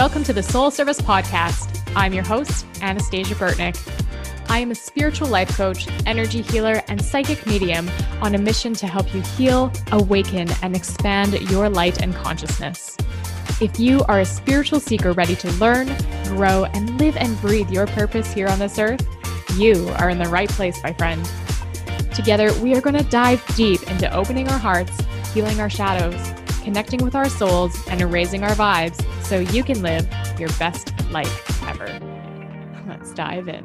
[0.00, 1.78] Welcome to the Soul Service Podcast.
[1.94, 3.76] I'm your host, Anastasia Burtnick.
[4.48, 7.86] I am a spiritual life coach, energy healer, and psychic medium
[8.22, 12.96] on a mission to help you heal, awaken, and expand your light and consciousness.
[13.60, 15.94] If you are a spiritual seeker ready to learn,
[16.24, 19.06] grow, and live and breathe your purpose here on this earth,
[19.58, 21.30] you are in the right place, my friend.
[22.14, 24.98] Together, we are going to dive deep into opening our hearts,
[25.34, 26.32] healing our shadows,
[26.62, 30.08] connecting with our souls, and erasing our vibes so you can live
[30.40, 31.86] your best life ever.
[32.88, 33.64] Let's dive in.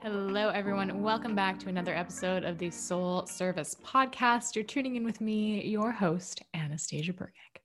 [0.00, 1.02] Hello, everyone.
[1.02, 4.54] Welcome back to another episode of the Soul Service Podcast.
[4.54, 7.60] You're tuning in with me, your host, Anastasia Burtnick.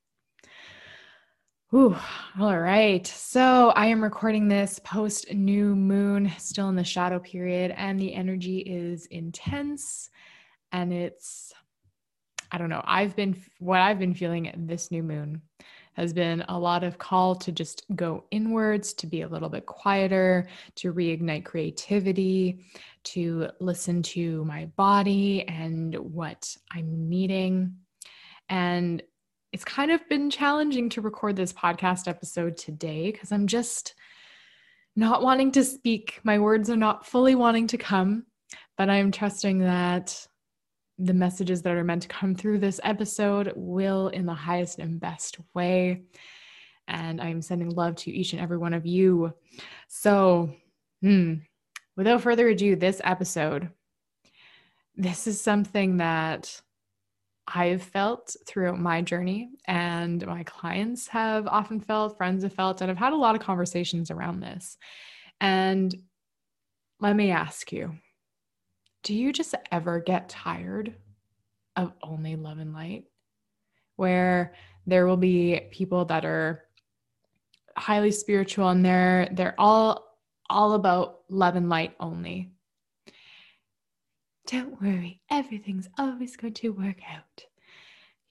[1.73, 1.95] Ooh,
[2.37, 3.07] all right.
[3.07, 8.13] So I am recording this post new moon, still in the shadow period, and the
[8.13, 10.09] energy is intense
[10.73, 11.52] and it's,
[12.53, 15.41] I don't know, I've been, what I've been feeling this new moon
[15.93, 19.65] has been a lot of call to just go inwards, to be a little bit
[19.65, 22.65] quieter, to reignite creativity,
[23.05, 27.75] to listen to my body and what I'm needing.
[28.49, 29.01] And
[29.51, 33.95] it's kind of been challenging to record this podcast episode today because I'm just
[34.95, 36.19] not wanting to speak.
[36.23, 38.25] My words are not fully wanting to come,
[38.77, 40.27] but I'm trusting that
[41.03, 44.99] the messages that are meant to come through this episode will in the highest and
[44.99, 46.03] best way.
[46.87, 49.33] And I'm sending love to each and every one of you.
[49.89, 50.53] So,
[51.01, 51.35] hmm,
[51.97, 53.69] without further ado, this episode,
[54.95, 56.61] this is something that
[57.47, 62.89] I've felt throughout my journey, and my clients have often felt, friends have felt, and
[62.89, 64.77] I've had a lot of conversations around this.
[65.41, 65.93] And
[67.01, 67.97] let me ask you
[69.03, 70.95] do you just ever get tired
[71.75, 73.05] of only love and light?
[73.97, 74.55] Where
[74.87, 76.63] there will be people that are
[77.77, 80.17] highly spiritual and they're they're all
[80.49, 82.51] all about love and light only.
[84.47, 87.45] Don't worry, everything's always going to work out.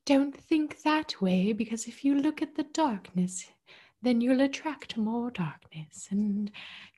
[0.05, 3.47] Don't think that way because if you look at the darkness,
[4.03, 6.09] then you'll attract more darkness.
[6.11, 6.51] And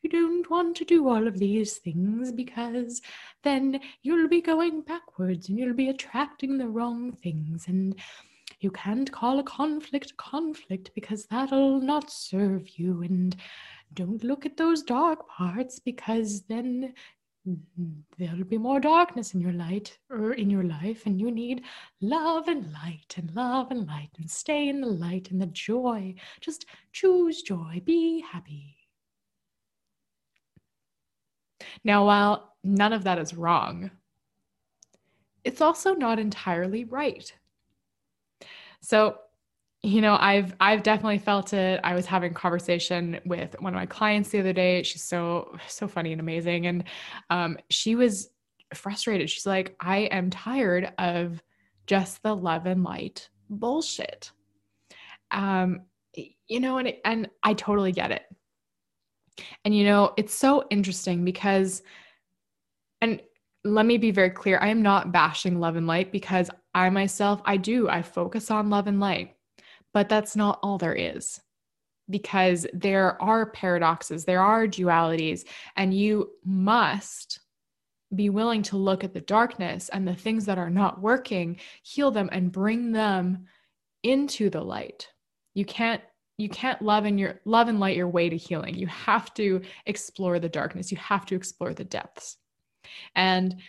[0.02, 3.02] you don't want to do all of these things because
[3.42, 7.66] then you'll be going backwards and you'll be attracting the wrong things.
[7.68, 7.94] And
[8.60, 13.02] you can't call a conflict conflict because that'll not serve you.
[13.02, 13.36] And
[13.92, 16.94] don't look at those dark parts because then
[17.46, 18.00] Mm-hmm.
[18.16, 21.62] there'll be more darkness in your light or in your life and you need
[22.00, 26.14] love and light and love and light and stay in the light and the joy.
[26.40, 27.82] Just choose joy.
[27.84, 28.76] Be happy.
[31.84, 33.90] Now while none of that is wrong
[35.44, 37.32] it's also not entirely right.
[38.80, 39.18] So
[39.84, 41.78] you know i've i've definitely felt it.
[41.84, 44.82] I was having conversation with one of my clients the other day.
[44.82, 46.66] She's so so funny and amazing.
[46.66, 46.84] And
[47.28, 48.30] um, she was
[48.74, 49.28] frustrated.
[49.28, 51.42] She's like i am tired of
[51.86, 54.32] just the love and light bullshit.
[55.30, 55.82] Um
[56.48, 58.22] you know and and i totally get it.
[59.66, 61.82] And you know it's so interesting because
[63.02, 63.20] and
[63.64, 67.40] let me be very clear i am not bashing love and light because i myself
[67.46, 69.34] i do i focus on love and light
[69.94, 71.40] but that's not all there is
[72.10, 75.44] because there are paradoxes, there are dualities,
[75.76, 77.40] and you must
[78.14, 82.10] be willing to look at the darkness and the things that are not working, heal
[82.10, 83.46] them and bring them
[84.02, 85.08] into the light.
[85.54, 86.02] You can't
[86.36, 88.74] you can't love and your love and light your way to healing.
[88.74, 90.90] You have to explore the darkness.
[90.90, 92.36] You have to explore the depths.
[93.14, 93.60] And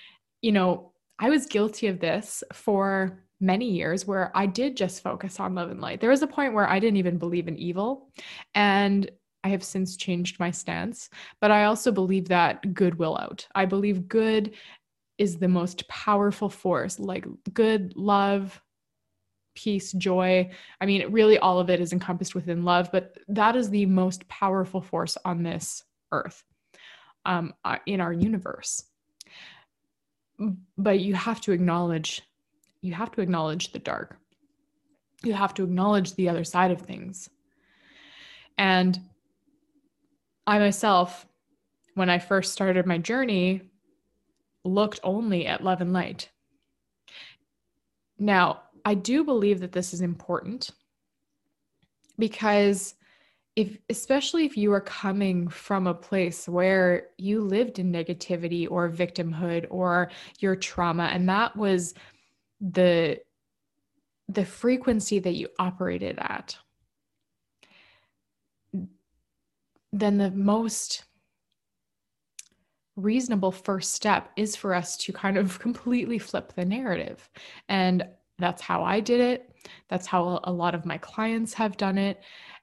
[0.42, 5.40] you know, I was guilty of this for many years where I did just focus
[5.40, 6.00] on love and light.
[6.00, 8.10] There was a point where I didn't even believe in evil.
[8.54, 9.10] And
[9.44, 11.10] I have since changed my stance,
[11.40, 13.48] but I also believe that good will out.
[13.54, 14.56] I believe good
[15.20, 18.60] is the most powerful force, like good, love,
[19.54, 20.50] peace, joy.
[20.82, 24.28] I mean, really, all of it is encompassed within love, but that is the most
[24.28, 26.44] powerful force on this earth,
[27.26, 28.84] um, uh, in our universe.
[30.78, 32.24] But you have to acknowledge
[32.86, 34.18] you have to acknowledge the dark.
[35.24, 37.30] You have to acknowledge the other side of things.
[38.58, 39.00] And
[40.46, 41.26] I myself,
[41.96, 43.62] when I first started my journey,
[44.64, 46.30] looked only at love and light.
[48.20, 50.70] Now, I do believe that this is important
[52.20, 52.96] because
[53.56, 58.90] if especially if you are coming from a place where you lived in negativity or
[58.90, 61.94] victimhood or your trauma and that was
[62.62, 63.20] the
[64.28, 66.58] the frequency that you operated at
[69.92, 71.06] then the most
[72.96, 77.30] reasonable first step is for us to kind of completely flip the narrative.
[77.70, 78.06] And
[78.38, 79.50] that's how I did it.
[79.90, 82.22] That's how a lot of my clients have done it.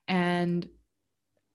[0.08, 0.68] And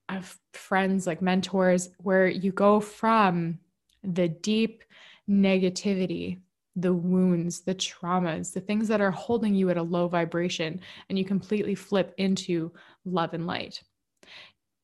[0.09, 3.59] I have friends like mentors where you go from
[4.03, 4.83] the deep
[5.29, 6.39] negativity,
[6.77, 10.79] the wounds, the traumas, the things that are holding you at a low vibration,
[11.09, 12.71] and you completely flip into
[13.03, 13.81] love and light.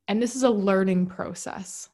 [0.08, 1.90] And this is a learning process.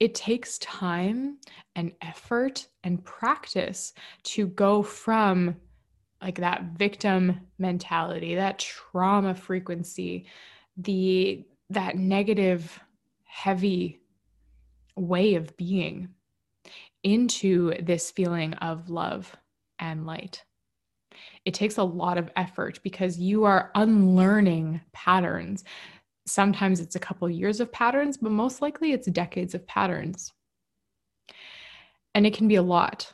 [0.00, 1.38] It takes time
[1.76, 3.92] and effort and practice
[4.24, 5.54] to go from
[6.22, 10.26] like that victim mentality, that trauma frequency,
[10.76, 12.80] the that negative
[13.24, 14.00] heavy
[14.96, 16.08] way of being
[17.04, 19.34] into this feeling of love
[19.78, 20.44] and light.
[21.44, 25.64] It takes a lot of effort because you are unlearning patterns.
[26.26, 30.32] Sometimes it's a couple years of patterns, but most likely it's decades of patterns.
[32.14, 33.12] And it can be a lot.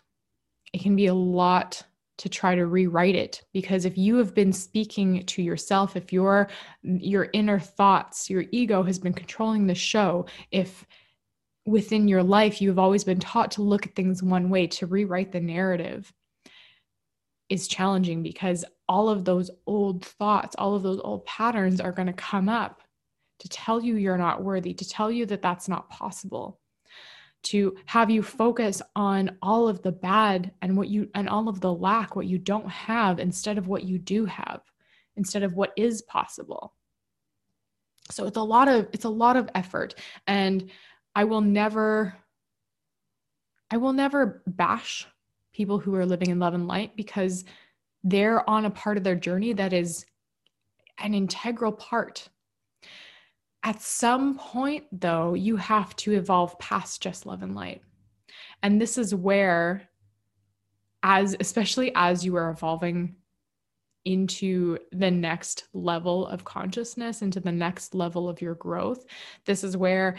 [0.72, 1.82] It can be a lot
[2.18, 6.48] to try to rewrite it because if you have been speaking to yourself if your
[6.82, 10.84] your inner thoughts your ego has been controlling the show if
[11.68, 15.32] within your life you've always been taught to look at things one way to rewrite
[15.32, 16.12] the narrative
[17.48, 22.06] is challenging because all of those old thoughts all of those old patterns are going
[22.06, 22.82] to come up
[23.38, 26.60] to tell you you're not worthy to tell you that that's not possible
[27.42, 31.60] to have you focus on all of the bad and what you and all of
[31.60, 34.60] the lack what you don't have instead of what you do have
[35.16, 36.74] instead of what is possible.
[38.10, 39.94] So it's a lot of it's a lot of effort
[40.26, 40.70] and
[41.14, 42.16] I will never
[43.70, 45.06] I will never bash
[45.52, 47.44] people who are living in love and light because
[48.02, 50.06] they're on a part of their journey that is
[50.98, 52.28] an integral part.
[53.62, 57.82] At some point, though, you have to evolve past just love and light.
[58.62, 59.88] And this is where,
[61.02, 63.16] as especially as you are evolving
[64.04, 69.04] into the next level of consciousness, into the next level of your growth,
[69.44, 70.16] this is where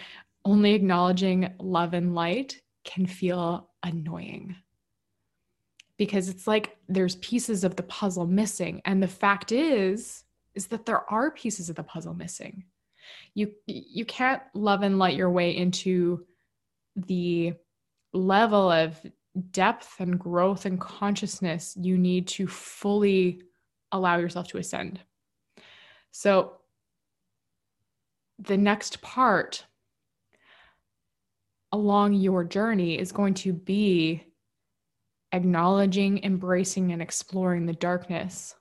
[0.49, 4.55] only acknowledging love and light can feel annoying.
[5.95, 8.81] Because it's like there's pieces of the puzzle missing.
[8.85, 10.23] And the fact is
[10.55, 12.63] is that there are pieces of the puzzle missing.
[13.35, 16.25] You you can't love and light your way into
[16.95, 17.53] the
[18.11, 18.99] level of
[19.51, 23.43] depth and growth and consciousness you need to fully
[23.91, 24.99] allow yourself to ascend.
[26.11, 26.53] So
[28.39, 29.65] the next part
[31.71, 34.23] along your journey is going to be
[35.31, 38.55] acknowledging, embracing, and exploring the darkness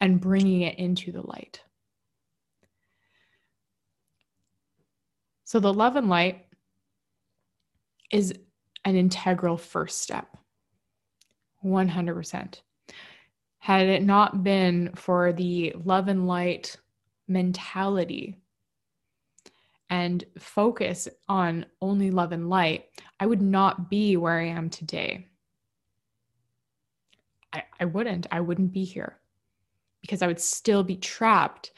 [0.00, 1.60] and bringing it into the light.
[5.44, 6.46] So, the love and light
[8.12, 8.34] is
[8.84, 10.36] an integral first step,
[11.64, 12.60] 100%.
[13.58, 16.76] Had it not been for the love and light
[17.26, 18.36] mentality
[19.90, 22.86] and focus on only love and light,
[23.20, 25.26] I would not be where I am today.
[27.52, 28.26] I, I wouldn't.
[28.30, 29.18] I wouldn't be here
[30.02, 31.72] because I would still be trapped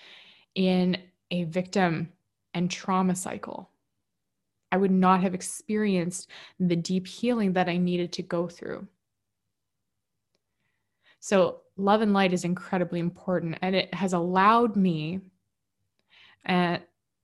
[0.54, 0.98] in
[1.30, 2.12] a victim
[2.54, 3.70] and trauma cycle.
[4.72, 8.86] I would not have experienced the deep healing that I needed to go through.
[11.20, 15.20] So, love and light is incredibly important, and it has allowed me
[16.44, 16.80] and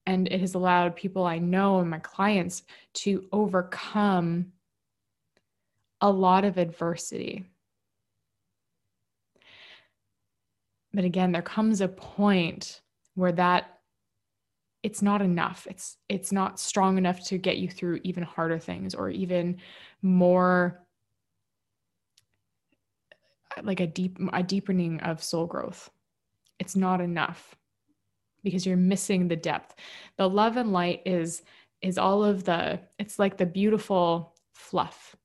[0.06, 2.62] and it has allowed people I know and my clients
[2.94, 4.52] to overcome
[6.00, 7.44] a lot of adversity.
[10.92, 12.80] But again, there comes a point
[13.14, 13.80] where that
[14.82, 15.66] it's not enough.
[15.68, 19.56] It's it's not strong enough to get you through even harder things or even
[20.00, 20.86] more
[23.62, 25.90] like a deep a deepening of soul growth.
[26.60, 27.56] It's not enough
[28.46, 29.74] because you're missing the depth.
[30.18, 31.42] The love and light is
[31.82, 35.16] is all of the it's like the beautiful fluff.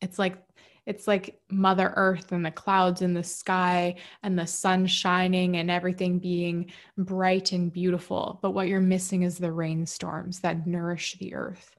[0.00, 0.38] It's like
[0.86, 5.70] it's like mother earth and the clouds in the sky and the sun shining and
[5.70, 11.34] everything being bright and beautiful but what you're missing is the rainstorms that nourish the
[11.34, 11.76] earth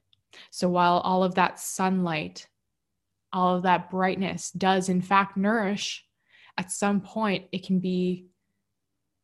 [0.52, 2.48] so while all of that sunlight
[3.34, 6.06] all of that brightness does in fact nourish
[6.58, 8.28] at some point it can be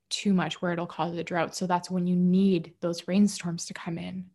[0.10, 1.56] too much where it'll cause a drought.
[1.56, 4.26] So that's when you need those rainstorms to come in.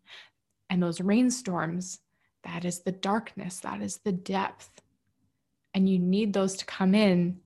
[0.71, 2.01] And those rainstorms,
[2.45, 4.71] that is the darkness, that is the depth.
[5.75, 7.41] And you need those to come in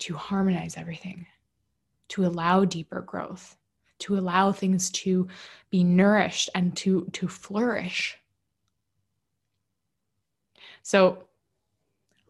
[0.00, 1.26] to harmonize everything,
[2.08, 3.56] to allow deeper growth,
[4.00, 5.28] to allow things to
[5.70, 8.18] be nourished and to to flourish
[10.82, 11.24] so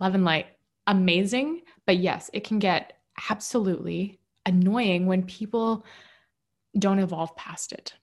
[0.00, 0.47] love and light
[0.87, 2.95] amazing but yes it can get
[3.31, 4.18] absolutely
[4.49, 5.85] annoying when people
[6.78, 7.95] don't evolve past it.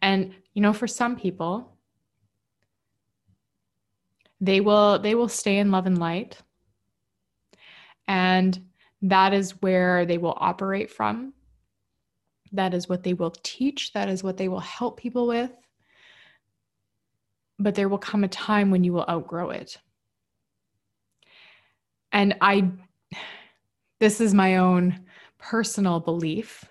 [0.00, 1.72] And you know for some people
[4.40, 6.36] they will they will stay in love and light.
[8.08, 8.66] And
[9.02, 11.32] that is where they will operate from.
[12.50, 13.92] That is what they will teach.
[13.92, 15.50] That is what they will help people with.
[17.58, 19.78] But there will come a time when you will outgrow it.
[22.10, 22.68] And i
[24.02, 24.98] this is my own
[25.38, 26.64] personal belief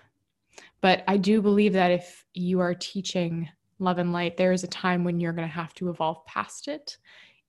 [0.80, 3.48] but i do believe that if you are teaching
[3.78, 6.68] love and light there is a time when you're going to have to evolve past
[6.68, 6.98] it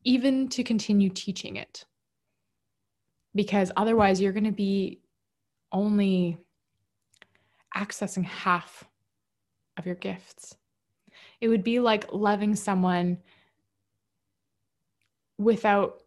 [0.04, 1.86] even to continue teaching it.
[3.36, 5.02] Because otherwise, you're going to be
[5.72, 6.38] only
[7.76, 8.84] accessing half
[9.78, 10.56] of your gifts.
[11.42, 13.18] It would be like loving someone
[15.40, 16.03] without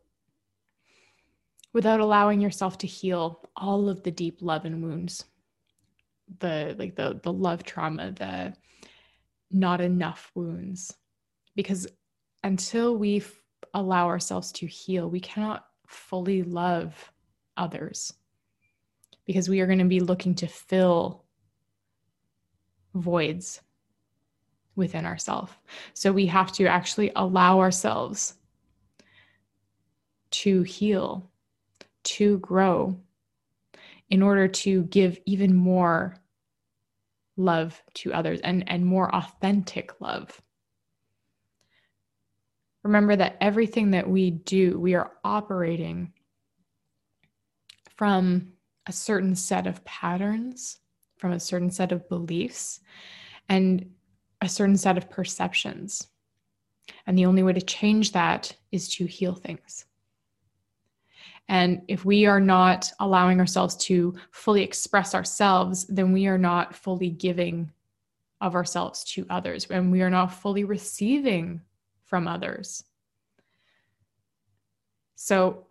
[1.77, 5.27] without allowing yourself to heal all of the deep love and wounds.
[6.39, 8.55] The like the the love trauma the
[9.51, 10.97] not enough wounds.
[11.55, 11.87] Because
[12.43, 13.23] until we
[13.75, 17.13] allow ourselves to heal, we cannot fully love
[17.59, 18.15] others.
[19.27, 21.27] Because we are going to be looking to fill
[22.95, 23.61] voids
[24.77, 25.53] within ourselves.
[25.93, 28.33] So we have to actually allow ourselves
[30.31, 31.31] to heal,
[32.07, 32.99] to grow,
[34.09, 36.17] in order to give even more
[37.37, 40.41] love to others and, and more authentic love.
[42.83, 46.13] Remember that everything that we do, we are operating
[47.97, 48.53] from
[48.87, 50.79] a certain set of patterns,
[51.17, 52.81] from a certain set of beliefs,
[53.49, 53.91] and
[54.41, 56.07] a certain set of perceptions.
[57.07, 59.86] And the only way to change that is to heal things.
[61.49, 66.75] And if we are not allowing ourselves to fully express ourselves, then we are not
[66.75, 67.71] fully giving
[68.41, 71.61] of ourselves to others, and we are not fully receiving
[72.05, 72.85] from others.
[75.15, 75.67] So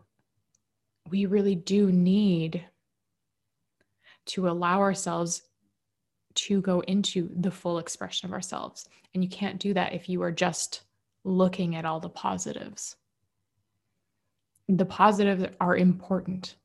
[1.09, 2.65] we really do need
[4.25, 5.43] to allow ourselves
[6.33, 8.89] to go into the full expression of ourselves.
[9.13, 10.81] And you can't do that if you are just
[11.23, 12.95] looking at all the positives.
[14.67, 16.55] The positives are important,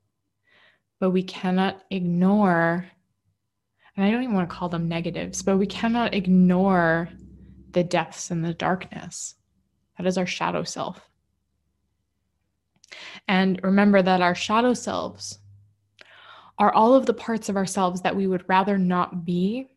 [0.99, 2.87] but we cannot ignore,
[3.95, 7.09] and I don't even want to call them negatives, but we cannot ignore
[7.71, 9.35] the depths and the darkness.
[9.97, 11.09] That is our shadow self.
[13.27, 15.39] And remember that our shadow selves
[16.57, 19.67] are all of the parts of ourselves that we would rather not be.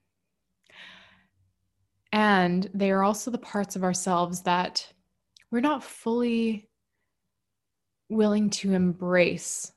[2.13, 4.93] And they are also the parts of ourselves that
[5.51, 6.69] we're not fully
[8.09, 9.73] willing to embrace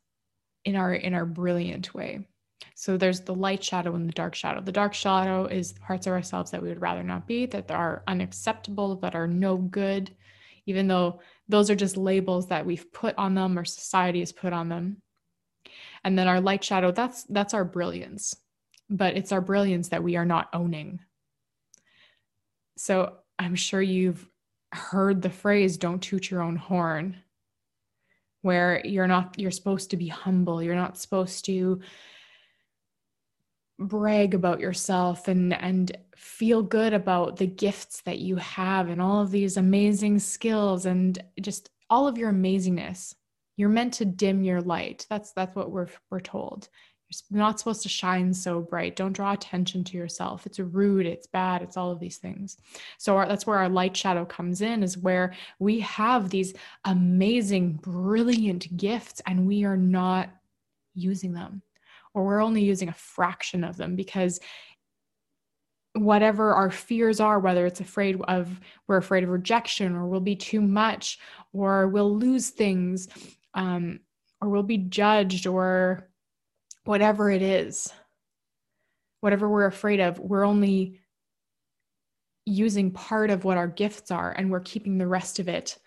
[0.66, 2.28] in our in our brilliant way.
[2.76, 4.62] So there's the light shadow and the dark shadow.
[4.62, 8.04] The dark shadow is parts of ourselves that we would rather not be, that are
[8.08, 10.16] unacceptable, that are no good,
[10.68, 14.54] even though those are just labels that we've put on them or society has put
[14.54, 15.02] on them.
[16.04, 18.36] And then our light shadow, that's that's our brilliance.
[18.90, 21.00] But it's our brilliance that we are not owning.
[22.78, 24.30] So I'm sure you've
[24.72, 27.18] heard the phrase don't toot your own horn
[28.48, 30.64] where you're not you're supposed to be humble.
[30.64, 31.82] You're not supposed to
[33.78, 39.22] brag about yourself and and feel good about the gifts that you have and all
[39.22, 43.14] of these amazing skills and just all of your amazingness.
[43.56, 45.06] You're meant to dim your light.
[45.10, 46.70] That's that's what we're we're told
[47.30, 48.96] you're not supposed to shine so bright.
[48.96, 50.46] Don't draw attention to yourself.
[50.46, 51.06] It's rude.
[51.06, 51.62] It's bad.
[51.62, 52.58] It's all of these things.
[52.98, 56.54] So our, that's where our light shadow comes in is where we have these
[56.86, 60.30] amazing brilliant gifts and we are not
[60.94, 61.62] using them
[62.14, 64.40] or we're only using a fraction of them because
[65.94, 70.36] whatever our fears are whether it's afraid of we're afraid of rejection or we'll be
[70.36, 71.20] too much
[71.54, 73.08] or we'll lose things
[73.54, 74.00] um,
[74.42, 76.08] or we'll be judged or
[76.88, 77.92] whatever it is
[79.20, 81.00] whatever we're afraid of we're only
[82.46, 85.78] using part of what our gifts are and we're keeping the rest of it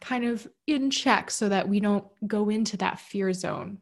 [0.00, 3.78] kind of in check so that we don't go into that fear zone.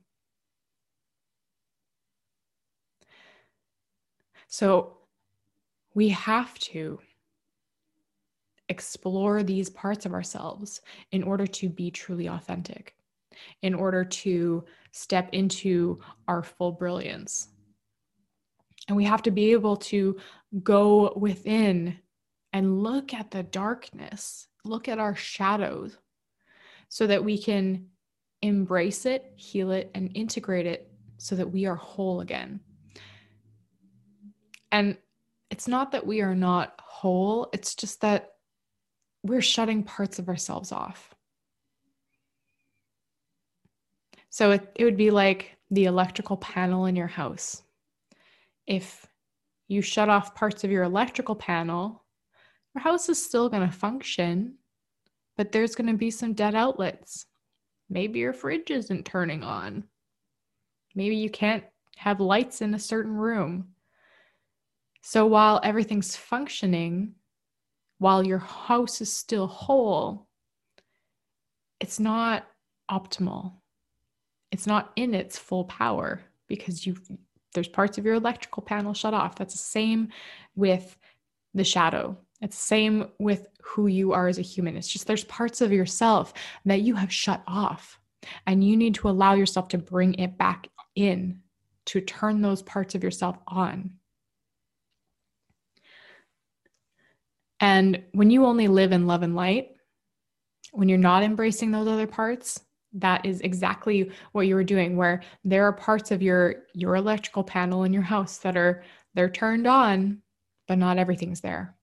[4.47, 4.99] So
[5.95, 7.01] we have to
[8.69, 12.95] explore these parts of ourselves in order to be truly authentic,
[13.63, 17.49] in order to step into our full brilliance.
[18.89, 20.17] And we have to be able to
[20.63, 21.99] go within
[22.53, 25.97] and look at the darkness, look at our shadows,
[26.89, 27.87] so that we can
[28.43, 32.61] embrace it, heal it, and integrate it so that we are whole again.
[34.71, 34.99] And
[35.51, 38.33] it's not that we are not whole, it's just that
[39.23, 41.14] we're shutting parts of ourselves off.
[44.35, 47.63] So it, it would be like the electrical panel in your house.
[48.67, 49.07] If
[49.69, 52.03] you shut off parts of your electrical panel,
[52.75, 54.57] your house is still going to function,
[55.37, 57.27] but there's going to be some dead outlets.
[57.89, 59.85] Maybe your fridge isn't turning on.
[60.97, 61.63] Maybe you can't
[61.99, 63.69] have lights in a certain room.
[65.01, 67.15] So while everything's functioning,
[67.99, 70.27] while your house is still whole,
[71.79, 72.49] it's not
[72.91, 73.53] optimal.
[74.55, 76.95] It's not in its full power because you
[77.55, 79.35] there's parts of your electrical panel shut off.
[79.35, 80.11] That's the same
[80.55, 80.97] with
[81.55, 82.17] the shadow.
[82.41, 84.77] It's the same with who you are as a human.
[84.77, 86.35] It's just there's parts of yourself
[86.67, 87.99] that you have shut off.
[88.47, 91.41] And you need to allow yourself to bring it back in,
[91.87, 93.95] to turn those parts of yourself on.
[97.59, 99.71] And when you only live in love and light,
[100.71, 102.64] when you're not embracing those other parts,
[102.95, 107.43] that is exactly what you were doing where there are parts of your your electrical
[107.43, 108.83] panel in your house that are
[109.15, 110.21] they're turned on
[110.67, 111.75] but not everything's there.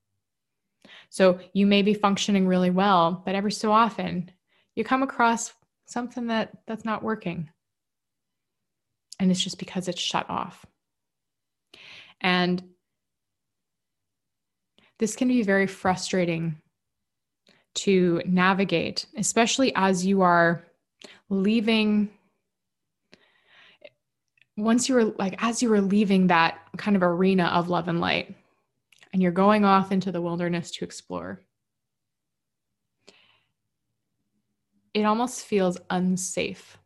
[1.09, 4.31] So you may be functioning really well but every so often
[4.75, 5.53] you come across
[5.85, 7.49] something that that's not working.
[9.19, 10.65] And it's just because it's shut off.
[12.21, 12.63] And
[14.99, 16.57] this can be very frustrating
[17.73, 20.63] to navigate, especially as you are
[21.31, 22.09] leaving.
[24.57, 27.99] Once you were like, as you were leaving that kind of arena of love and
[27.99, 28.35] light,
[29.13, 31.41] and you're going off into the wilderness to explore,
[34.93, 36.77] it almost feels unsafe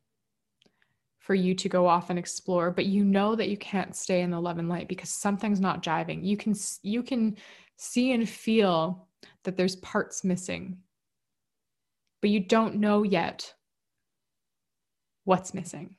[1.20, 4.30] for you to go off and explore but you know that you can't stay in
[4.30, 6.54] the love and light because something's not jiving you can
[6.84, 7.36] you can
[7.78, 9.08] see and feel
[9.44, 10.78] that there's parts missing,
[12.22, 13.54] but you don't know yet
[15.26, 15.96] what's missing.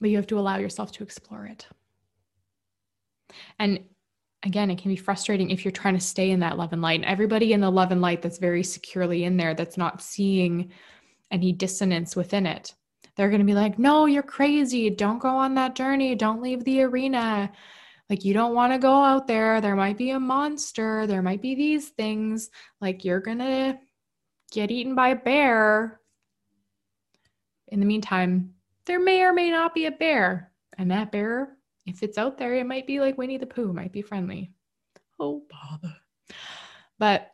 [0.00, 1.66] But you have to allow yourself to explore it.
[3.58, 3.80] And
[4.42, 7.00] again, it can be frustrating if you're trying to stay in that love and light.
[7.00, 10.70] And everybody in the love and light that's very securely in there, that's not seeing
[11.30, 12.74] any dissonance within it,
[13.16, 14.90] they're going to be like, no, you're crazy.
[14.90, 16.14] Don't go on that journey.
[16.14, 17.50] Don't leave the arena.
[18.10, 19.60] Like, you don't want to go out there.
[19.60, 21.06] There might be a monster.
[21.06, 22.50] There might be these things.
[22.80, 23.78] Like, you're going to
[24.54, 26.00] get eaten by a bear.
[27.68, 28.54] In the meantime,
[28.86, 30.52] there may or may not be a bear.
[30.78, 33.92] And that bear, if it's out there, it might be like Winnie the Pooh, might
[33.92, 34.52] be friendly.
[35.18, 35.94] Oh, bother.
[36.98, 37.32] But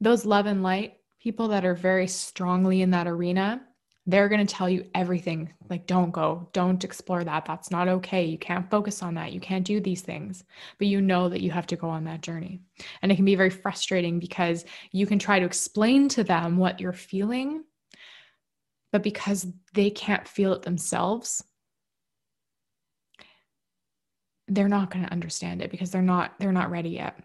[0.00, 3.62] those love and light people that are very strongly in that arena,
[4.06, 5.52] they're going to tell you everything.
[5.68, 6.48] Like don't go.
[6.52, 7.44] Don't explore that.
[7.44, 8.24] That's not okay.
[8.24, 9.32] You can't focus on that.
[9.32, 10.44] You can't do these things.
[10.78, 12.60] But you know that you have to go on that journey.
[13.02, 16.80] And it can be very frustrating because you can try to explain to them what
[16.80, 17.64] you're feeling
[18.92, 21.44] but because they can't feel it themselves
[24.48, 27.18] they're not going to understand it because they're not they're not ready yet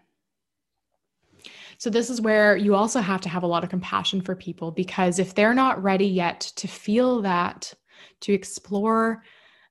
[1.82, 4.70] so, this is where you also have to have a lot of compassion for people
[4.70, 7.74] because if they're not ready yet to feel that,
[8.20, 9.24] to explore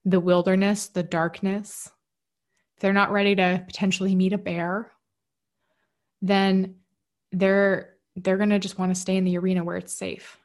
[0.04, 1.89] the wilderness, the darkness,
[2.76, 4.91] if they're not ready to potentially meet a bear,
[6.21, 6.76] then
[7.32, 10.38] they're they're going to just want to stay in the arena where it's safe.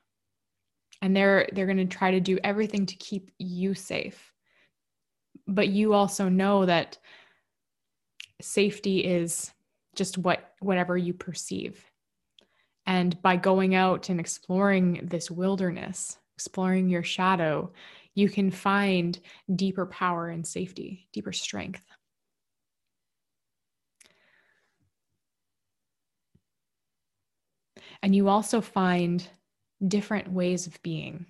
[1.02, 4.32] And they're they're going to try to do everything to keep you safe.
[5.48, 6.98] But you also know that
[8.40, 9.50] safety is
[9.96, 11.84] just what whatever you perceive.
[12.86, 17.72] And by going out and exploring this wilderness exploring your shadow
[18.14, 19.18] you can find
[19.54, 21.84] deeper power and safety deeper strength.
[28.02, 29.26] And you also find
[29.86, 31.26] different ways of being.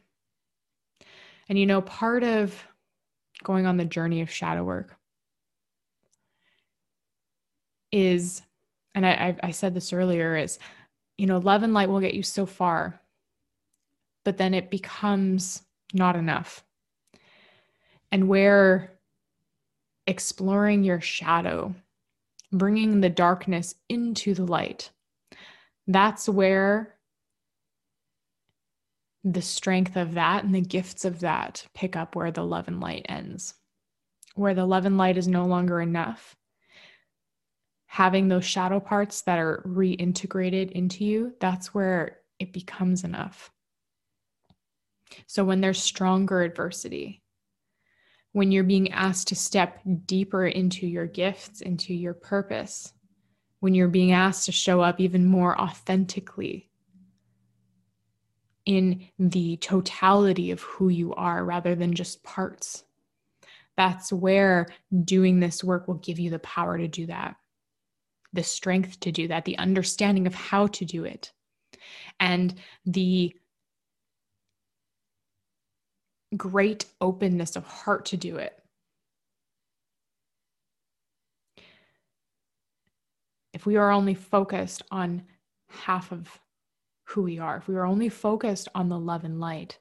[1.48, 2.55] And you know part of
[3.42, 4.96] going on the journey of shadow work
[7.92, 8.42] is
[8.96, 10.59] and I, I said this earlier is
[11.16, 13.00] you know love and light will get you so far
[14.24, 15.62] but then it becomes
[15.94, 16.64] not enough
[18.11, 18.98] and where
[20.09, 21.72] exploring your shadow
[22.50, 24.90] bringing the darkness into the light
[25.87, 26.96] that's where
[29.26, 32.80] the strength of that and the gifts of that pick up where the love and
[32.80, 33.54] light ends,
[34.37, 36.37] where the love and light is no longer enough.
[37.96, 43.50] Having those shadow parts that are reintegrated into you, that's where it becomes enough.
[45.26, 47.22] So when there's stronger adversity,
[48.32, 52.92] when you're being asked to step deeper into your gifts, into your purpose,
[53.61, 56.68] when you're being asked to show up even more authentically
[58.66, 62.85] in the totality of who you are rather than just parts.
[63.78, 64.66] That's where
[65.02, 67.37] doing this work will give you the power to do that,
[68.37, 71.33] the strength to do that, the understanding of how to do it,
[72.20, 73.35] and the
[76.37, 78.62] great openness of heart to do it.
[83.53, 85.22] If we are only focused on
[85.70, 86.29] half of
[87.05, 89.79] who we are, if we are only focused on the love and light,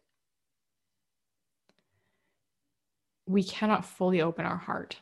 [3.27, 5.01] we cannot fully open our heart.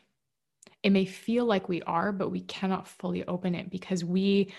[0.84, 4.54] It may feel like we are, but we cannot fully open it because we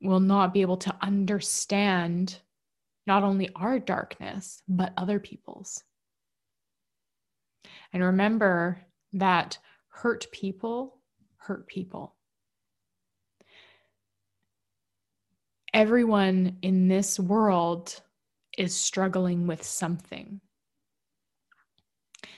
[0.00, 2.40] will not be able to understand
[3.06, 5.84] not only our darkness, but other people's.
[7.92, 8.80] And remember
[9.12, 10.96] that hurt people
[11.36, 12.14] hurt people.
[15.74, 18.00] everyone in this world
[18.56, 20.40] is struggling with something.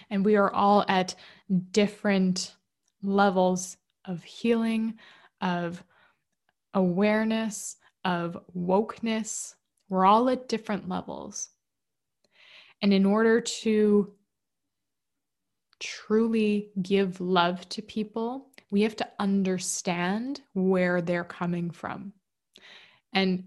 [0.09, 1.15] And we are all at
[1.71, 2.55] different
[3.03, 4.95] levels of healing,
[5.41, 5.83] of
[6.75, 9.55] awareness, of wokeness.
[9.89, 11.51] We're all at different levels.
[12.83, 14.13] And in order to
[15.81, 22.13] truly give love to people, we have to understand where they're coming from.
[23.13, 23.45] And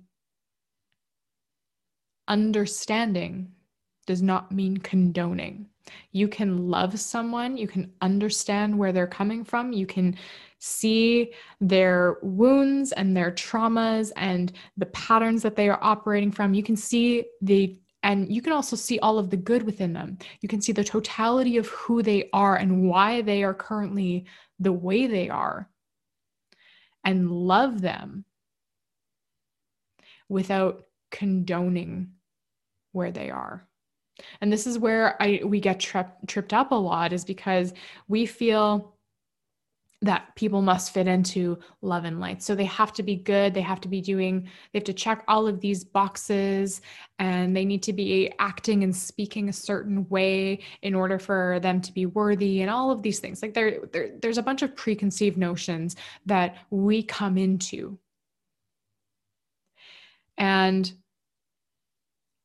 [2.27, 3.51] understanding
[4.09, 5.67] does not mean condoning.
[6.13, 10.17] You can love someone, you can understand where they're coming from, you can
[10.57, 16.55] see their wounds and their traumas and the patterns that they are operating from.
[16.55, 20.17] You can see the and you can also see all of the good within them.
[20.41, 24.25] You can see the totality of who they are and why they are currently
[24.57, 25.69] the way they are
[27.03, 28.25] and love them
[30.27, 32.13] without condoning
[32.91, 33.68] where they are.
[34.41, 37.73] And this is where I we get tripped tripped up a lot is because
[38.07, 38.95] we feel
[40.01, 42.41] that people must fit into love and light.
[42.41, 45.23] So they have to be good, they have to be doing they have to check
[45.27, 46.81] all of these boxes
[47.19, 51.81] and they need to be acting and speaking a certain way in order for them
[51.81, 53.41] to be worthy and all of these things.
[53.41, 57.99] Like there, there there's a bunch of preconceived notions that we come into
[60.39, 60.91] and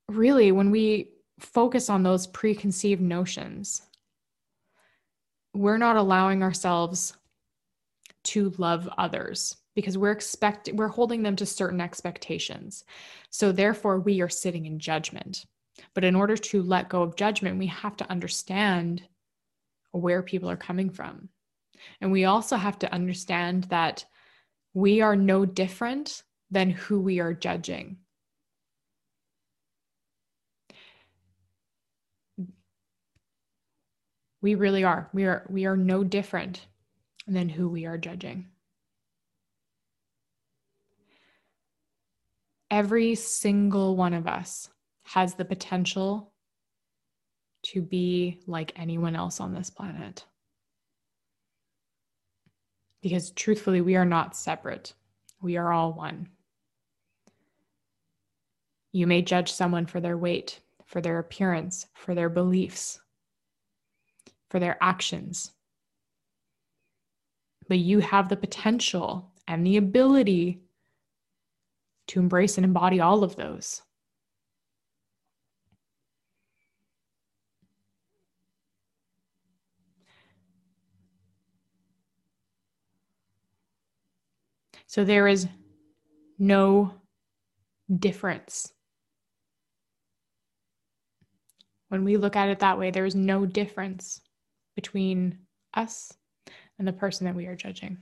[0.08, 1.10] really, when we
[1.44, 3.82] focus on those preconceived notions,
[5.52, 7.16] we're not allowing ourselves
[8.24, 12.84] to love others because we're expect we're holding them to certain expectations.
[13.30, 15.46] So therefore we are sitting in judgment.
[15.94, 19.02] But in order to let go of judgment, we have to understand
[19.90, 21.28] where people are coming from.
[22.00, 24.04] And we also have to understand that
[24.72, 27.98] we are no different than who we are judging.
[34.44, 35.08] We really are.
[35.14, 36.66] We are we are no different
[37.26, 38.48] than who we are judging.
[42.70, 44.68] Every single one of us
[45.04, 46.34] has the potential
[47.62, 50.26] to be like anyone else on this planet.
[53.00, 54.92] Because truthfully, we are not separate.
[55.40, 56.28] We are all one.
[58.92, 63.00] You may judge someone for their weight, for their appearance, for their beliefs,
[64.54, 65.50] for their actions.
[67.68, 70.60] But you have the potential and the ability
[72.06, 73.82] to embrace and embody all of those.
[84.86, 85.48] So there is
[86.38, 86.94] no
[87.98, 88.72] difference
[91.94, 94.20] When we look at it that way, there is no difference
[94.74, 95.38] between
[95.74, 96.12] us
[96.78, 97.98] and the person that we are judging.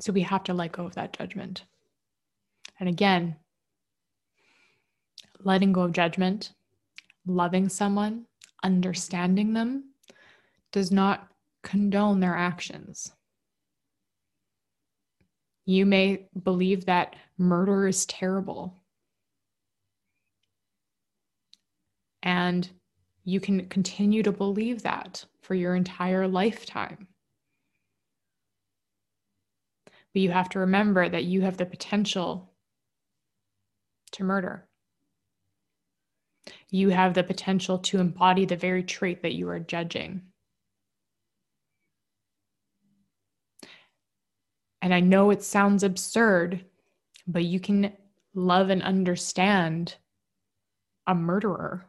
[0.00, 1.64] So we have to let go of that judgment.
[2.80, 3.36] And again,
[5.44, 6.52] letting go of judgment,
[7.26, 8.26] loving someone,
[8.62, 9.84] understanding them
[10.72, 11.28] does not
[11.62, 13.12] condone their actions.
[15.64, 18.74] You may believe that murder is terrible.
[22.22, 22.68] And
[23.24, 27.06] you can continue to believe that for your entire lifetime.
[30.12, 32.52] But you have to remember that you have the potential
[34.12, 34.68] to murder.
[36.70, 40.22] You have the potential to embody the very trait that you are judging.
[44.82, 46.64] And I know it sounds absurd,
[47.26, 47.92] but you can
[48.34, 49.94] love and understand
[51.06, 51.86] a murderer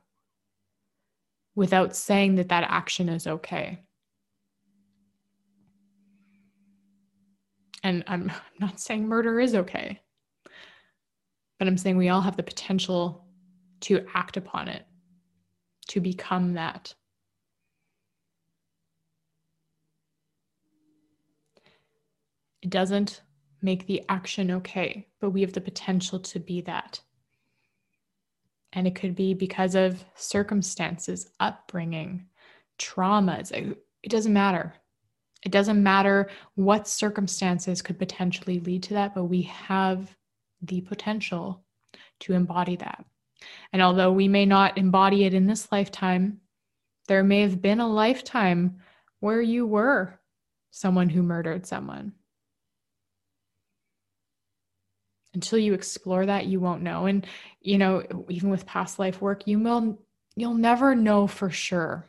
[1.56, 3.80] without saying that that action is okay.
[7.84, 10.02] And I'm not saying murder is okay,
[11.60, 13.26] but I'm saying we all have the potential
[13.82, 14.86] to act upon it,
[15.90, 16.94] to become that.
[22.62, 23.22] It doesn't
[23.62, 27.02] make the action okay, but we have the potential to be that.
[28.74, 32.26] And it could be because of circumstances, upbringing,
[32.80, 33.52] traumas.
[33.52, 34.74] It doesn't matter.
[35.46, 40.16] It doesn't matter what circumstances could potentially lead to that, but we have
[40.62, 41.64] the potential
[42.22, 43.06] to embody that.
[43.74, 46.40] And although we may not embody it in this lifetime,
[47.08, 48.80] there may have been a lifetime
[49.20, 50.20] where you were
[50.72, 52.14] someone who murdered someone
[55.34, 57.06] until you explore that you won't know.
[57.06, 57.26] And
[57.62, 60.00] you know even with past life work you will
[60.36, 62.06] you'll never know for sure.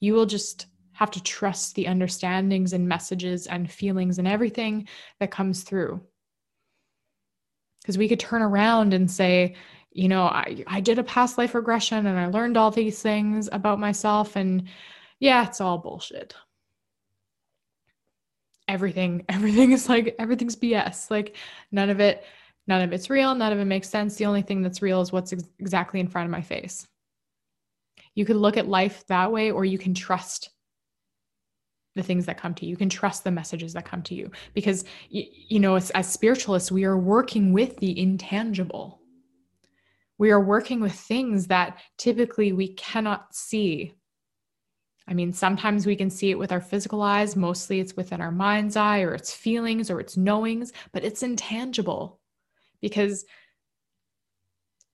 [0.00, 4.88] You will just have to trust the understandings and messages and feelings and everything
[5.20, 6.00] that comes through.
[7.80, 9.54] Because we could turn around and say
[9.90, 13.48] you know I, I did a past life regression and i learned all these things
[13.50, 14.68] about myself and
[15.18, 16.34] yeah it's all bullshit
[18.68, 21.36] everything everything is like everything's bs like
[21.72, 22.24] none of it
[22.68, 24.14] none of it's real none of it makes sense.
[24.14, 26.86] The only thing that's real is what's ex- exactly in front of my face.
[28.14, 30.50] You could look at life that way or you can trust
[31.96, 32.70] the things that come to you.
[32.70, 34.30] You can trust the messages that come to you.
[34.54, 39.00] Because you, you know as, as spiritualists we are working with the intangible.
[40.18, 43.94] We are working with things that typically we cannot see
[45.08, 48.30] I mean, sometimes we can see it with our physical eyes, mostly it's within our
[48.30, 52.20] mind's eye or it's feelings or it's knowings, but it's intangible
[52.82, 53.24] because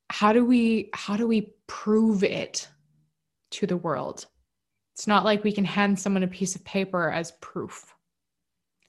[0.09, 2.69] how do we how do we prove it
[3.51, 4.27] to the world?
[4.95, 7.93] It's not like we can hand someone a piece of paper as proof.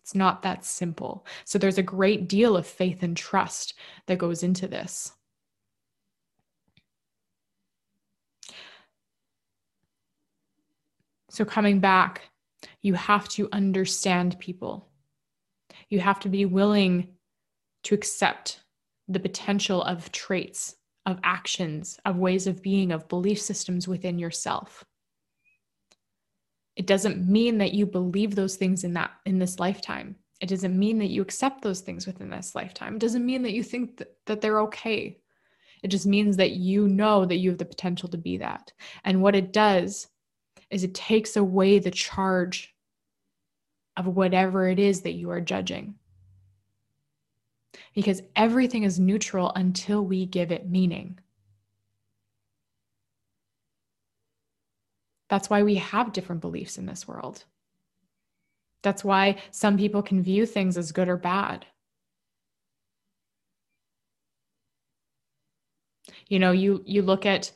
[0.04, 1.26] It's not that simple.
[1.46, 3.74] So there's a great deal of faith and trust
[4.06, 5.12] that goes into this.
[11.36, 12.22] So, coming back,
[12.82, 14.88] you have to understand people.
[15.90, 17.10] You have to be willing
[17.84, 18.62] to accept
[19.10, 24.86] the potential of traits, of actions, of ways of being, of belief systems within yourself.
[26.78, 30.16] It doesn't mean that you believe those things in that in this lifetime.
[30.40, 32.96] It doesn't mean that you accept those things within this lifetime.
[32.96, 35.18] It doesn't mean that you think that, that they're okay.
[35.84, 38.72] It just means that you know that you have the potential to be that.
[39.04, 40.08] And what it does
[40.76, 42.76] is it takes away the charge
[43.96, 45.96] of whatever it is that you are judging.
[47.94, 51.18] Because everything is neutral until we give it meaning.
[55.30, 57.46] That's why we have different beliefs in this world.
[58.84, 61.66] That's why some people can view things as good or bad.
[66.28, 67.54] You know, you you look at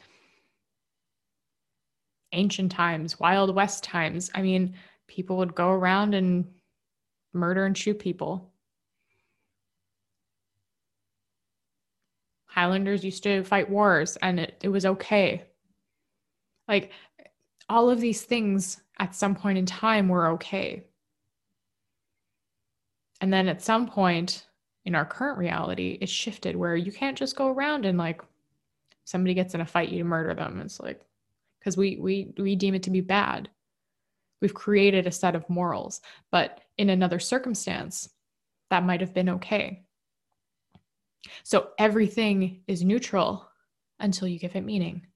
[2.31, 4.29] ancient times, Wild West times.
[4.33, 4.75] I mean,
[5.07, 6.47] people would go around and
[7.33, 8.51] murder and shoot people.
[12.45, 15.45] Highlanders used to fight wars and it, it was okay.
[16.67, 16.91] Like
[17.67, 20.83] all of these things at some point in time were okay.
[23.21, 24.45] And then at some point
[24.85, 28.21] in our current reality, it shifted where you can't just go around and like
[29.03, 30.61] somebody gets in a fight, you murder them.
[30.61, 31.01] It's like,
[31.59, 33.49] because we we we deem it to be bad.
[34.41, 38.09] We've created a set of morals but in another circumstance
[38.69, 39.83] that might have been okay.
[41.43, 43.47] So everything is neutral
[43.99, 45.07] until you give it meaning.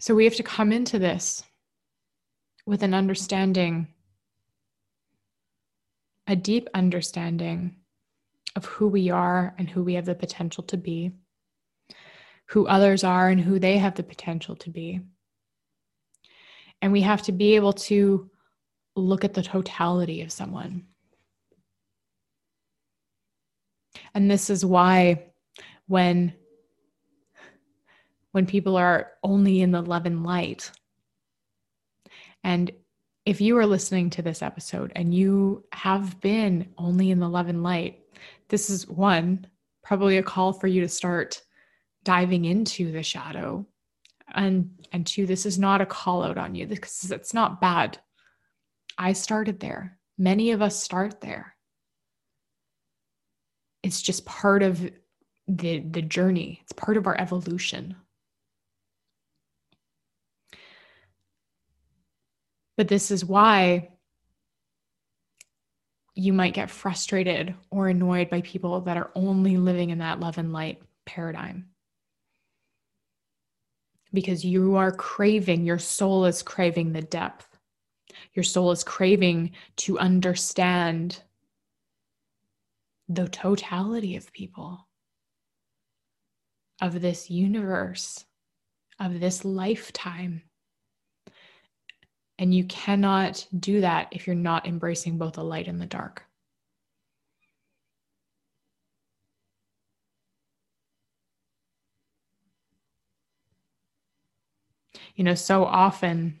[0.00, 1.42] So we have to come into this
[2.66, 3.88] with an understanding
[6.28, 7.74] a deep understanding
[8.54, 11.10] of who we are and who we have the potential to be,
[12.46, 15.00] who others are and who they have the potential to be.
[16.82, 18.30] And we have to be able to
[18.94, 20.84] look at the totality of someone.
[24.14, 25.24] And this is why
[25.86, 26.34] when
[28.32, 30.70] when people are only in the love and light
[32.44, 32.70] and
[33.28, 37.48] if you are listening to this episode and you have been only in the love
[37.48, 38.00] and light,
[38.48, 39.46] this is one,
[39.84, 41.42] probably a call for you to start
[42.04, 43.66] diving into the shadow.
[44.34, 47.98] And and two, this is not a call out on you because it's not bad.
[48.96, 49.98] I started there.
[50.16, 51.54] Many of us start there.
[53.82, 54.90] It's just part of
[55.46, 56.60] the the journey.
[56.62, 57.94] It's part of our evolution.
[62.78, 63.88] But this is why
[66.14, 70.38] you might get frustrated or annoyed by people that are only living in that love
[70.38, 71.70] and light paradigm.
[74.12, 77.48] Because you are craving, your soul is craving the depth.
[78.34, 81.20] Your soul is craving to understand
[83.08, 84.86] the totality of people,
[86.80, 88.24] of this universe,
[89.00, 90.42] of this lifetime.
[92.38, 96.24] And you cannot do that if you're not embracing both the light and the dark.
[105.16, 106.40] You know, so often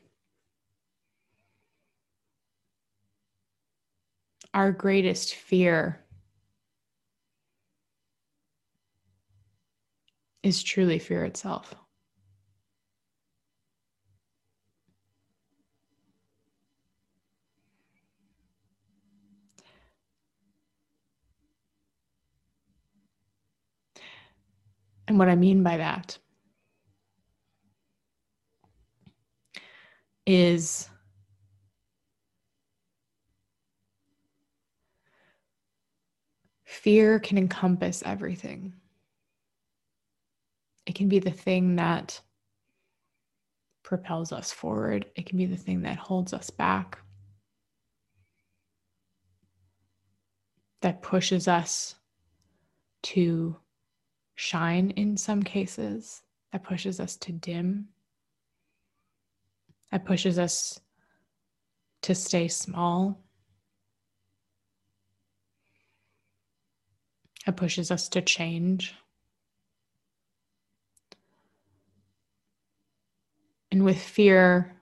[4.54, 6.04] our greatest fear
[10.42, 11.74] is truly fear itself.
[25.18, 26.16] And what I mean by that
[30.24, 30.88] is
[36.64, 38.74] fear can encompass everything.
[40.86, 42.20] It can be the thing that
[43.82, 46.96] propels us forward, it can be the thing that holds us back,
[50.82, 51.96] that pushes us
[53.02, 53.56] to
[54.38, 56.22] shine in some cases,
[56.52, 57.88] that pushes us to dim,
[59.90, 60.78] that pushes us
[62.02, 63.20] to stay small,
[67.44, 68.94] that pushes us to change.
[73.72, 74.76] And with fear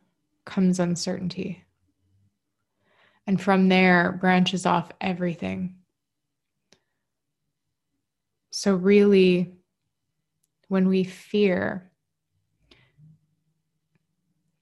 [0.45, 1.65] comes uncertainty.
[3.27, 5.77] And from there branches off everything
[8.67, 9.55] so, really,
[10.67, 11.89] when we fear,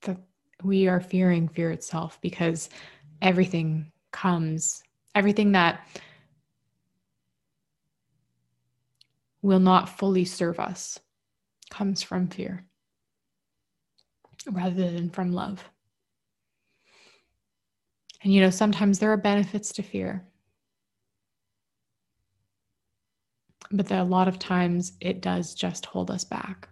[0.02, 0.18] that
[0.62, 2.68] we are fearing fear itself because
[3.22, 4.82] everything comes,
[5.14, 5.88] everything that
[9.40, 11.00] will not fully serve us
[11.70, 12.66] comes from fear
[14.52, 15.64] rather than from love.
[18.22, 20.26] And you know, sometimes there are benefits to fear.
[23.76, 26.68] But a lot of times it does just hold us back.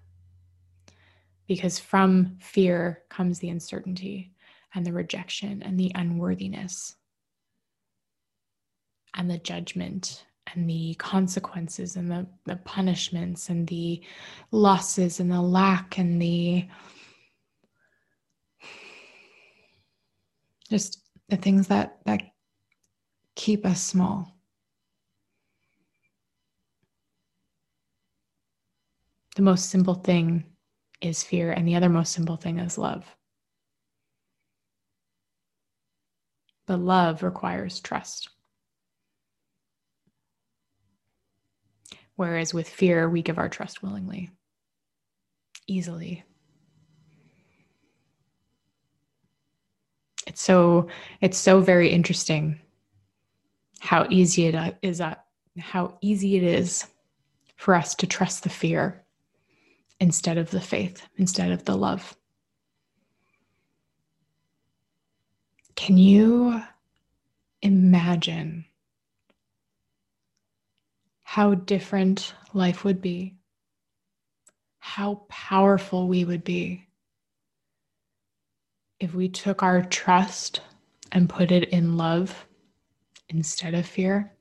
[1.46, 4.32] Because from fear comes the uncertainty
[4.74, 6.94] and the rejection and the unworthiness
[9.14, 14.02] and the judgment and the consequences and the, the punishments and the
[14.50, 16.66] losses and the lack and the
[20.70, 22.22] just the things that that
[23.34, 24.31] keep us small
[29.36, 30.44] the most simple thing
[31.00, 33.04] is fear, and the other most simple thing is love.
[36.66, 38.28] But love requires trust.
[42.16, 44.30] Whereas with fear, we give our trust willingly,
[45.66, 46.24] easily.
[50.26, 50.88] It's so
[51.20, 52.60] it's so very interesting
[53.80, 55.02] how easy it is
[55.58, 56.86] how easy it is
[57.56, 59.01] for us to trust the fear
[60.02, 62.16] instead of the faith, instead of the love.
[65.76, 66.60] Can you
[67.62, 68.64] imagine
[71.22, 73.36] how different life would be?
[74.80, 76.88] How powerful we would be
[78.98, 80.62] if we took our trust
[81.12, 82.48] and put it in love
[83.28, 84.32] instead of fear?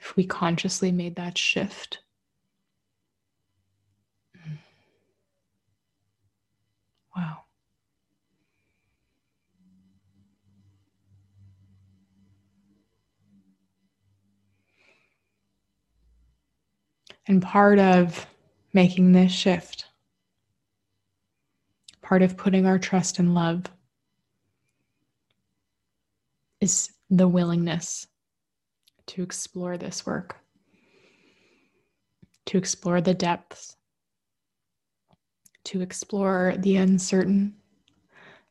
[0.00, 2.01] If we consciously made that shift?
[17.26, 18.26] And part of
[18.72, 19.86] making this shift,
[22.00, 23.64] part of putting our trust in love,
[26.60, 28.06] is the willingness
[29.06, 30.36] to explore this work,
[32.46, 33.76] to explore the depths,
[35.64, 37.54] to explore the uncertain,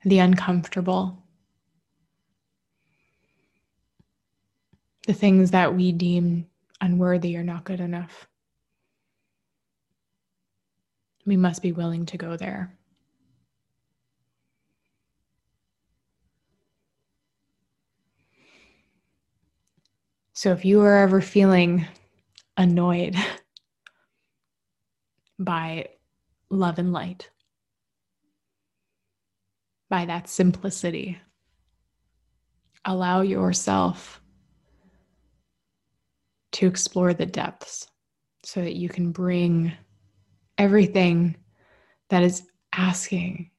[0.06, 1.24] the uncomfortable,
[5.08, 6.48] the things that we deem
[6.80, 8.28] unworthy or not good enough.
[11.26, 12.76] We must be willing to go there.
[20.34, 21.86] So if you are ever feeling
[22.58, 23.16] annoyed
[25.40, 25.90] by
[26.50, 27.30] love and light,
[29.90, 31.20] by that simplicity,
[32.86, 34.22] allow yourself
[36.54, 37.88] to explore the depths
[38.44, 39.74] so that you can bring
[40.62, 41.36] everything
[42.10, 43.50] that is asking,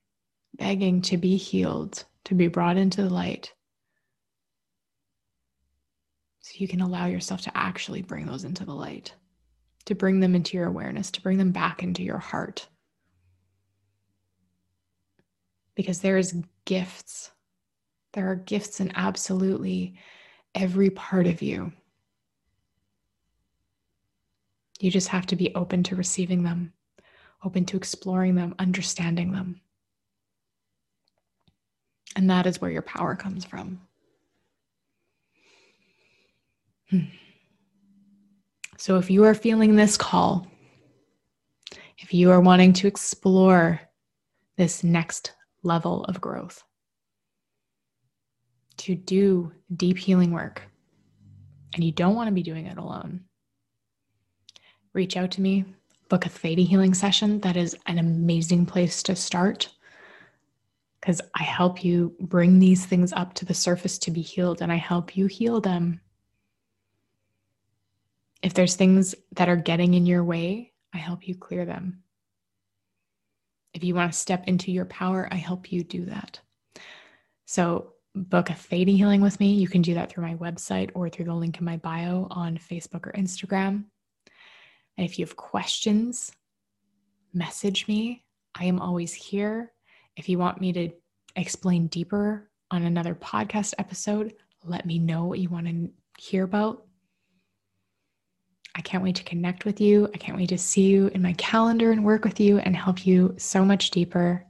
[0.55, 3.53] begging to be healed, to be brought into the light
[6.39, 9.17] so you can allow yourself to actually bring those into the light,
[9.85, 12.69] to bring them into your awareness, to bring them back into your heart.
[15.75, 17.33] Because there is gifts.
[18.13, 19.97] There are gifts in absolutely
[20.55, 21.73] every part of you.
[24.79, 26.73] You just have to be open to receiving them,
[27.45, 29.61] open to exploring them, understanding them.
[32.15, 33.81] And that is where your power comes from.
[36.91, 37.01] Hmm.
[38.77, 40.47] So, if you are feeling this call,
[41.99, 43.81] if you are wanting to explore
[44.57, 45.33] this next
[45.63, 46.63] level of growth,
[48.79, 50.63] to do deep healing work,
[51.75, 53.21] and you don't want to be doing it alone,
[54.93, 55.65] reach out to me,
[56.13, 57.41] book a Theta healing session.
[57.41, 59.71] That is an amazing place to start
[61.01, 64.71] because I help you bring these things up to the surface to be healed and
[64.71, 66.01] I help you heal them
[68.43, 72.03] if there's things that are getting in your way, I help you clear them.
[73.73, 76.41] If you want to step into your power, I help you do that.
[77.47, 79.55] So, book a Theta healing with me.
[79.55, 82.59] You can do that through my website or through the link in my bio on
[82.59, 83.85] Facebook or Instagram.
[84.97, 86.33] And if you have questions,
[87.33, 88.25] message me.
[88.55, 89.73] I am always here.
[90.17, 90.91] If you want me to
[91.37, 94.35] explain deeper on another podcast episode,
[94.65, 96.85] let me know what you want to hear about.
[98.75, 100.09] I can't wait to connect with you.
[100.15, 103.07] I can't wait to see you in my calendar and work with you and help
[103.07, 104.47] you so much deeper.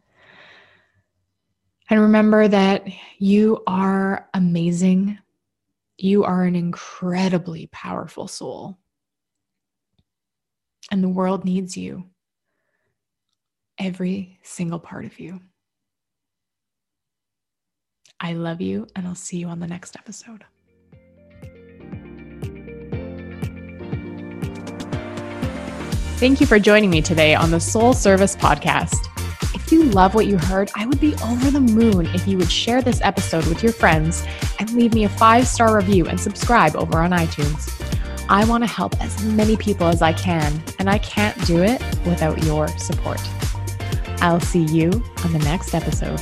[1.90, 2.86] And remember that
[3.18, 5.18] you are amazing.
[5.98, 8.78] You are an incredibly powerful soul.
[10.92, 12.04] And the world needs you,
[13.78, 15.40] every single part of you.
[18.20, 20.44] I love you, and I'll see you on the next episode.
[26.18, 29.08] Thank you for joining me today on the Soul Service Podcast.
[29.54, 32.52] If you love what you heard, I would be over the moon if you would
[32.52, 34.24] share this episode with your friends
[34.58, 37.81] and leave me a five star review and subscribe over on iTunes.
[38.32, 41.82] I want to help as many people as I can, and I can't do it
[42.06, 43.20] without your support.
[44.22, 44.88] I'll see you
[45.22, 46.18] on the next episode.